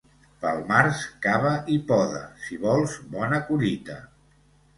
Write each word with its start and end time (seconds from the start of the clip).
Pel 0.43 0.61
març 0.69 1.03
cava 1.25 1.51
i 1.75 1.77
poda, 1.91 2.23
si 2.47 2.59
vols 2.65 2.97
bona 3.19 3.43
collita. 3.53 4.01